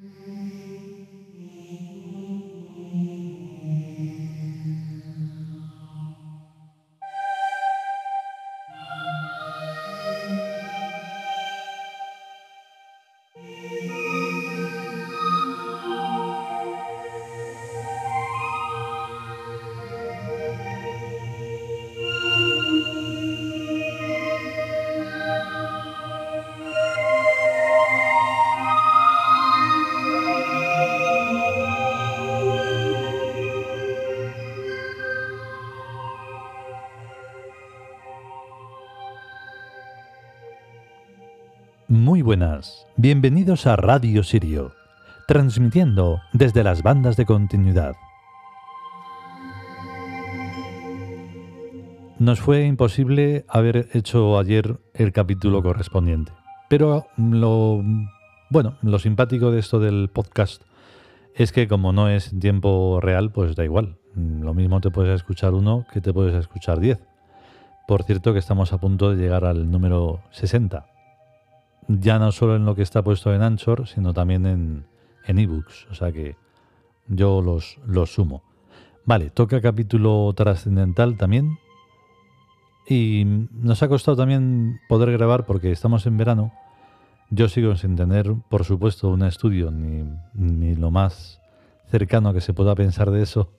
[0.00, 0.33] Muy
[42.24, 44.72] buenas, bienvenidos a Radio Sirio,
[45.28, 47.96] transmitiendo desde las bandas de continuidad.
[52.18, 56.32] Nos fue imposible haber hecho ayer el capítulo correspondiente,
[56.70, 57.82] pero lo
[58.48, 60.62] bueno, lo simpático de esto del podcast
[61.34, 63.98] es que como no es tiempo real, pues da igual.
[64.14, 67.00] Lo mismo te puedes escuchar uno que te puedes escuchar diez.
[67.86, 70.93] Por cierto que estamos a punto de llegar al número 60
[71.88, 74.86] ya no solo en lo que está puesto en Anchor, sino también en
[75.26, 76.36] en ebooks, o sea que
[77.06, 78.42] yo los, los sumo.
[79.04, 81.58] Vale, toca capítulo trascendental también.
[82.86, 86.52] Y nos ha costado también poder grabar porque estamos en verano.
[87.30, 91.40] Yo sigo sin tener, por supuesto, un estudio ni, ni lo más
[91.90, 93.50] cercano que se pueda pensar de eso.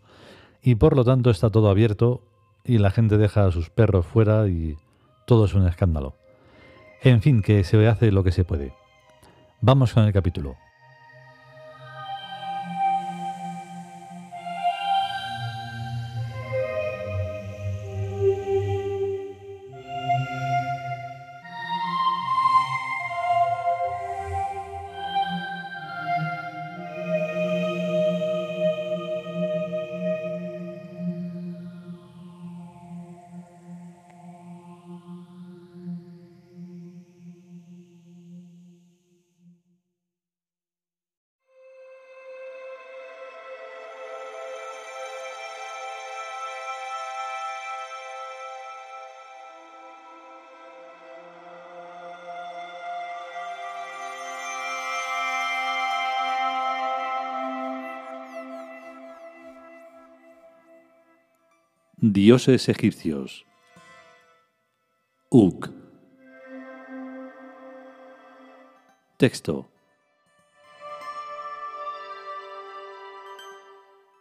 [0.61, 2.21] Y por lo tanto está todo abierto
[2.63, 4.77] y la gente deja a sus perros fuera y
[5.25, 6.15] todo es un escándalo.
[7.05, 8.73] En fin, que se hace lo que se puede.
[9.61, 10.55] Vamos con el capítulo.
[62.13, 63.47] Dioses egipcios.
[65.31, 65.71] Uk.
[69.17, 69.67] Texto.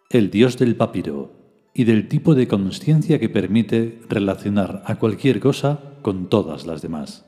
[0.09, 1.33] El dios del papiro
[1.75, 7.27] y del tipo de consciencia que permite relacionar a cualquier cosa con todas las demás.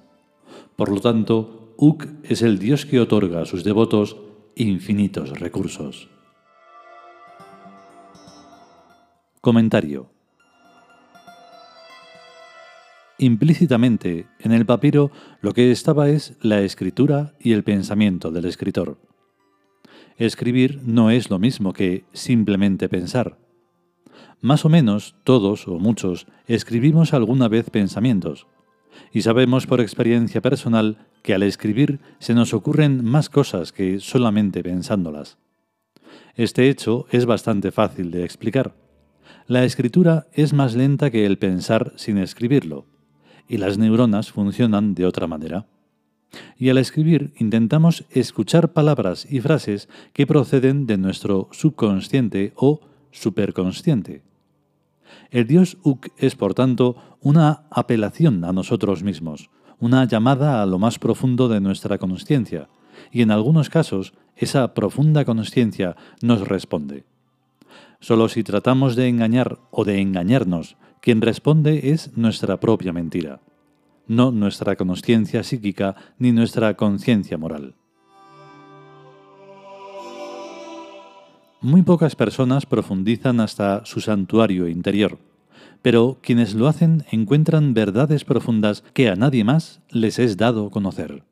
[0.74, 4.16] Por lo tanto, Uk es el dios que otorga a sus devotos
[4.54, 6.08] infinitos recursos.
[9.42, 10.15] Comentario.
[13.18, 15.10] Implícitamente, en el papiro
[15.40, 18.98] lo que estaba es la escritura y el pensamiento del escritor.
[20.18, 23.38] Escribir no es lo mismo que simplemente pensar.
[24.42, 28.46] Más o menos todos o muchos escribimos alguna vez pensamientos,
[29.12, 34.62] y sabemos por experiencia personal que al escribir se nos ocurren más cosas que solamente
[34.62, 35.38] pensándolas.
[36.34, 38.76] Este hecho es bastante fácil de explicar.
[39.46, 42.95] La escritura es más lenta que el pensar sin escribirlo
[43.48, 45.66] y las neuronas funcionan de otra manera.
[46.58, 52.80] Y al escribir intentamos escuchar palabras y frases que proceden de nuestro subconsciente o
[53.10, 54.22] superconsciente.
[55.30, 60.78] El dios Uk es, por tanto, una apelación a nosotros mismos, una llamada a lo
[60.78, 62.68] más profundo de nuestra conciencia,
[63.10, 67.04] y en algunos casos esa profunda conciencia nos responde.
[68.00, 73.40] Solo si tratamos de engañar o de engañarnos quien responde es nuestra propia mentira,
[74.08, 77.76] no nuestra conciencia psíquica ni nuestra conciencia moral.
[81.60, 85.20] Muy pocas personas profundizan hasta su santuario interior,
[85.80, 91.22] pero quienes lo hacen encuentran verdades profundas que a nadie más les es dado conocer.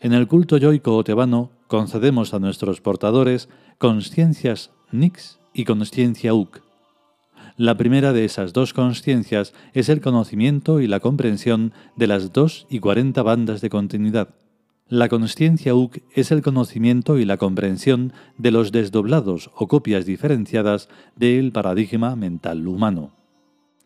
[0.00, 6.62] En el culto yoico tebano concedemos a nuestros portadores conciencias Nix y conciencia Uk,
[7.56, 12.66] la primera de esas dos conciencias es el conocimiento y la comprensión de las dos
[12.68, 14.30] y cuarenta bandas de continuidad.
[14.88, 20.88] La conciencia UC es el conocimiento y la comprensión de los desdoblados o copias diferenciadas
[21.14, 23.12] del paradigma mental humano.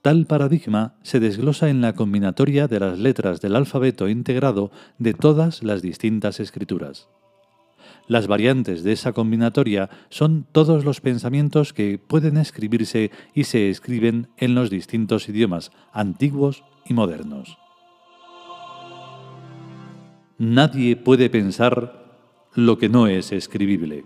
[0.01, 5.63] Tal paradigma se desglosa en la combinatoria de las letras del alfabeto integrado de todas
[5.63, 7.09] las distintas escrituras.
[8.07, 14.29] Las variantes de esa combinatoria son todos los pensamientos que pueden escribirse y se escriben
[14.37, 17.59] en los distintos idiomas antiguos y modernos.
[20.39, 21.99] Nadie puede pensar
[22.55, 24.05] lo que no es escribible.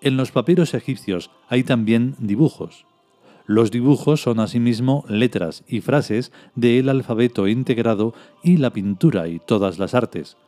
[0.00, 2.86] En los papiros egipcios hay también dibujos.
[3.46, 9.78] Los dibujos son asimismo letras y frases del alfabeto integrado y la pintura y todas
[9.78, 10.38] las artes,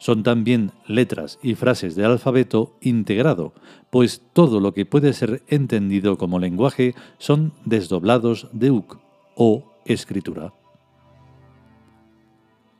[0.00, 3.52] son también letras y frases del alfabeto integrado,
[3.90, 8.98] pues todo lo que puede ser entendido como lenguaje son desdoblados de UC
[9.36, 10.54] o escritura.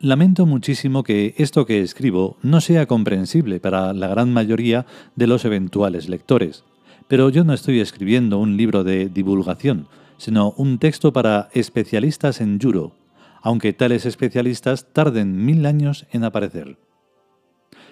[0.00, 5.44] Lamento muchísimo que esto que escribo no sea comprensible para la gran mayoría de los
[5.44, 6.64] eventuales lectores,
[7.06, 12.58] pero yo no estoy escribiendo un libro de divulgación, sino un texto para especialistas en
[12.58, 12.92] Yuro,
[13.42, 16.78] aunque tales especialistas tarden mil años en aparecer.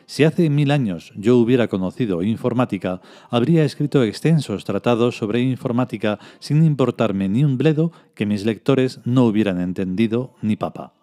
[0.09, 6.65] Si hace mil años yo hubiera conocido informática, habría escrito extensos tratados sobre informática sin
[6.65, 10.95] importarme ni un bledo que mis lectores no hubieran entendido ni papa.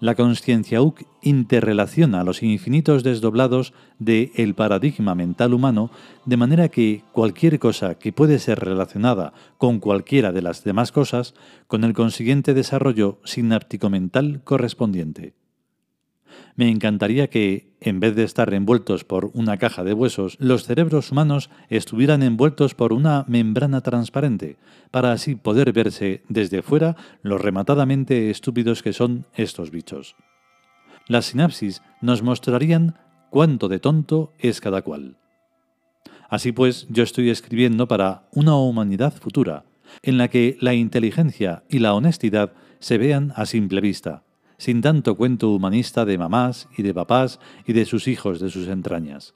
[0.00, 5.90] La conciencia UC interrelaciona los infinitos desdoblados de el paradigma mental humano
[6.24, 11.34] de manera que cualquier cosa que puede ser relacionada con cualquiera de las demás cosas,
[11.66, 15.34] con el consiguiente desarrollo sináptico mental correspondiente.
[16.56, 21.10] Me encantaría que, en vez de estar envueltos por una caja de huesos, los cerebros
[21.10, 24.56] humanos estuvieran envueltos por una membrana transparente,
[24.90, 30.16] para así poder verse desde fuera lo rematadamente estúpidos que son estos bichos.
[31.08, 32.96] Las sinapsis nos mostrarían
[33.30, 35.16] cuánto de tonto es cada cual.
[36.28, 39.64] Así pues, yo estoy escribiendo para una humanidad futura,
[40.02, 44.22] en la que la inteligencia y la honestidad se vean a simple vista,
[44.58, 48.68] sin tanto cuento humanista de mamás y de papás y de sus hijos de sus
[48.68, 49.34] entrañas.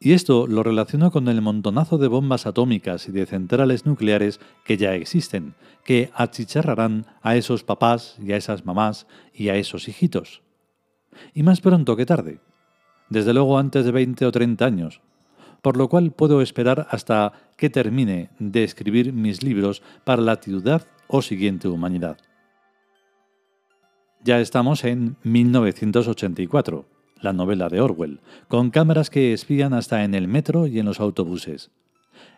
[0.00, 4.76] Y esto lo relaciono con el montonazo de bombas atómicas y de centrales nucleares que
[4.76, 5.54] ya existen,
[5.84, 10.42] que achicharrarán a esos papás y a esas mamás y a esos hijitos.
[11.34, 12.40] Y más pronto que tarde.
[13.08, 15.00] Desde luego antes de 20 o 30 años.
[15.62, 20.86] Por lo cual puedo esperar hasta que termine de escribir mis libros para la ciudad
[21.08, 22.18] o siguiente humanidad.
[24.24, 26.84] Ya estamos en 1984,
[27.20, 30.98] la novela de Orwell, con cámaras que espían hasta en el metro y en los
[30.98, 31.70] autobuses.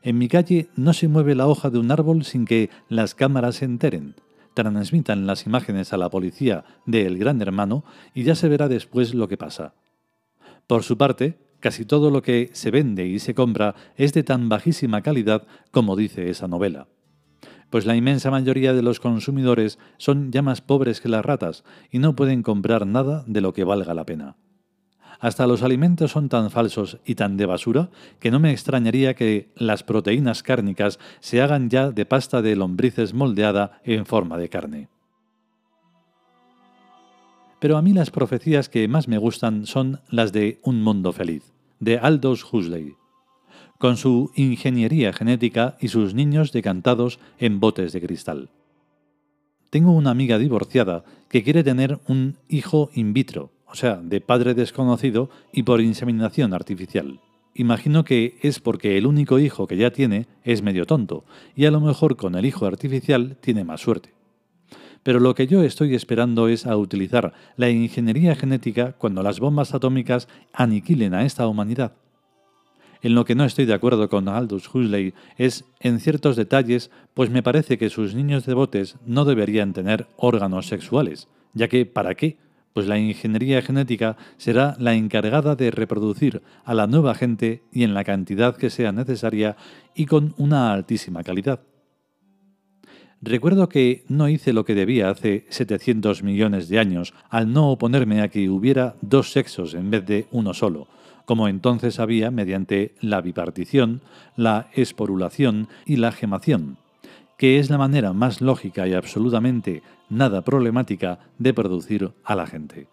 [0.03, 3.57] En mi calle no se mueve la hoja de un árbol sin que las cámaras
[3.57, 4.15] se enteren,
[4.53, 7.83] transmitan las imágenes a la policía de El Gran Hermano
[8.15, 9.73] y ya se verá después lo que pasa.
[10.67, 14.51] Por su parte, casi todo lo que se vende y se compra es de tan
[14.51, 16.89] bajísima calidad como dice esa novela
[17.71, 21.99] pues la inmensa mayoría de los consumidores son ya más pobres que las ratas y
[21.99, 24.37] no pueden comprar nada de lo que valga la pena.
[25.21, 29.51] Hasta los alimentos son tan falsos y tan de basura que no me extrañaría que
[29.55, 34.89] las proteínas cárnicas se hagan ya de pasta de lombrices moldeada en forma de carne.
[37.61, 41.53] Pero a mí las profecías que más me gustan son las de Un mundo feliz,
[41.79, 42.95] de Aldous Huxley
[43.81, 48.51] con su ingeniería genética y sus niños decantados en botes de cristal.
[49.71, 54.53] Tengo una amiga divorciada que quiere tener un hijo in vitro, o sea, de padre
[54.53, 57.21] desconocido y por inseminación artificial.
[57.55, 61.25] Imagino que es porque el único hijo que ya tiene es medio tonto,
[61.57, 64.13] y a lo mejor con el hijo artificial tiene más suerte.
[65.03, 69.73] Pero lo que yo estoy esperando es a utilizar la ingeniería genética cuando las bombas
[69.73, 71.95] atómicas aniquilen a esta humanidad.
[73.03, 77.31] En lo que no estoy de acuerdo con Aldous Huxley es en ciertos detalles, pues
[77.31, 82.15] me parece que sus niños de botes no deberían tener órganos sexuales, ya que ¿para
[82.15, 82.37] qué?
[82.75, 87.95] Pues la ingeniería genética será la encargada de reproducir a la nueva gente y en
[87.95, 89.57] la cantidad que sea necesaria
[89.95, 91.61] y con una altísima calidad.
[93.23, 98.23] Recuerdo que no hice lo que debía hace 700 millones de años al no oponerme
[98.23, 100.87] a que hubiera dos sexos en vez de uno solo,
[101.31, 104.01] como entonces había mediante la bipartición,
[104.35, 106.77] la esporulación y la gemación,
[107.39, 112.89] que es la manera más lógica y absolutamente nada problemática de producir a la gente.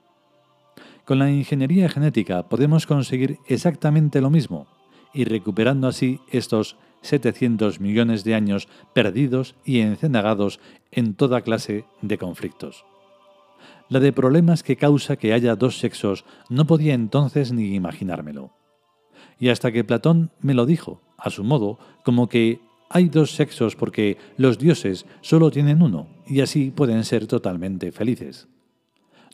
[1.03, 4.67] Con la ingeniería genética podemos conseguir exactamente lo mismo,
[5.15, 10.59] y recuperando así estos 700 millones de años perdidos y encenagados
[10.91, 12.85] en toda clase de conflictos
[13.89, 18.51] la de problemas que causa que haya dos sexos, no podía entonces ni imaginármelo.
[19.39, 23.75] Y hasta que Platón me lo dijo, a su modo, como que hay dos sexos
[23.75, 28.47] porque los dioses solo tienen uno y así pueden ser totalmente felices.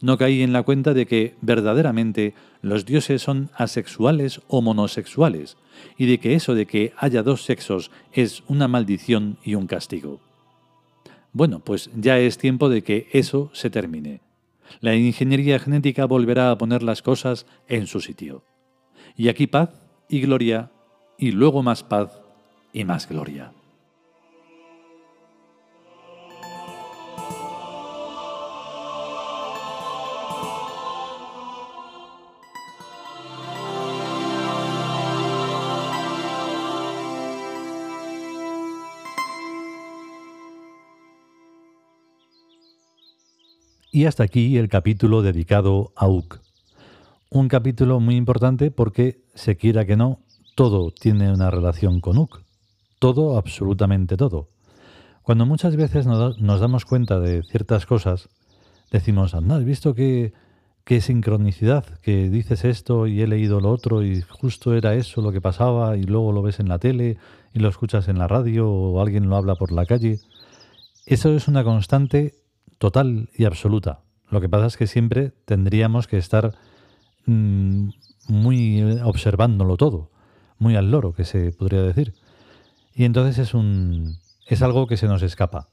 [0.01, 5.55] no caí en la cuenta de que verdaderamente los dioses son asexuales o monosexuales,
[5.97, 10.19] y de que eso de que haya dos sexos es una maldición y un castigo.
[11.31, 14.19] Bueno, pues ya es tiempo de que eso se termine.
[14.79, 18.43] La ingeniería genética volverá a poner las cosas en su sitio.
[19.15, 19.69] Y aquí paz
[20.09, 20.71] y gloria,
[21.17, 22.21] y luego más paz
[22.73, 23.51] y más gloria.
[43.95, 46.41] Y hasta aquí el capítulo dedicado a UC.
[47.29, 50.17] Un capítulo muy importante porque, se quiera que no,
[50.55, 52.41] todo tiene una relación con UC.
[52.97, 54.49] Todo, absolutamente todo.
[55.21, 58.29] Cuando muchas veces nos damos cuenta de ciertas cosas,
[58.91, 60.33] decimos, anda, ¿has visto qué,
[60.85, 61.85] qué sincronicidad?
[61.99, 65.97] Que dices esto y he leído lo otro y justo era eso lo que pasaba
[65.97, 67.17] y luego lo ves en la tele
[67.53, 70.19] y lo escuchas en la radio o alguien lo habla por la calle.
[71.05, 72.42] Eso es una constante
[72.83, 74.01] total y absoluta.
[74.29, 76.53] Lo que pasa es que siempre tendríamos que estar
[77.25, 77.91] mm,
[78.27, 80.11] muy observándolo todo,
[80.57, 82.13] muy al loro, que se podría decir.
[82.93, 85.69] Y entonces es un es algo que se nos escapa.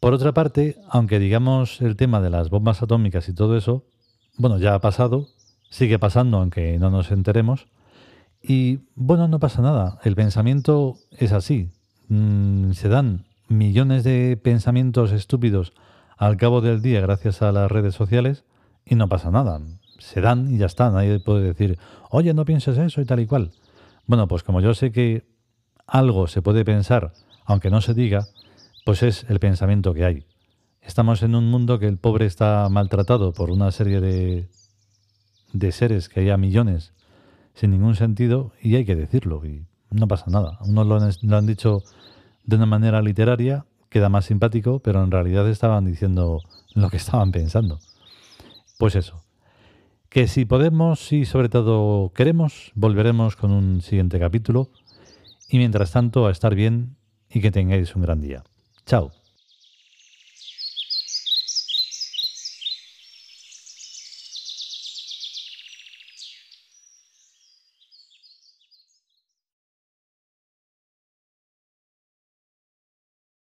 [0.00, 3.84] Por otra parte, aunque digamos el tema de las bombas atómicas y todo eso,
[4.36, 5.28] bueno, ya ha pasado,
[5.70, 7.68] sigue pasando aunque no nos enteremos,
[8.42, 11.70] y bueno, no pasa nada, el pensamiento es así,
[12.08, 15.72] mm, se dan millones de pensamientos estúpidos
[16.16, 18.44] al cabo del día gracias a las redes sociales
[18.84, 19.60] y no pasa nada.
[19.98, 20.90] Se dan y ya está.
[20.90, 21.78] Nadie puede decir,
[22.10, 23.52] oye, no pienses eso y tal y cual.
[24.06, 25.26] Bueno, pues como yo sé que
[25.86, 27.12] algo se puede pensar,
[27.44, 28.26] aunque no se diga,
[28.84, 30.26] pues es el pensamiento que hay.
[30.80, 34.48] Estamos en un mundo que el pobre está maltratado por una serie de,
[35.52, 36.92] de seres que hay a millones
[37.54, 40.58] sin ningún sentido y hay que decirlo y no pasa nada.
[40.62, 41.82] Unos lo lo han dicho
[42.48, 46.40] de una manera literaria, queda más simpático, pero en realidad estaban diciendo
[46.74, 47.78] lo que estaban pensando.
[48.78, 49.22] Pues eso.
[50.08, 54.70] Que si podemos y sobre todo queremos, volveremos con un siguiente capítulo.
[55.50, 56.96] Y mientras tanto, a estar bien
[57.28, 58.42] y que tengáis un gran día.
[58.86, 59.17] Chao.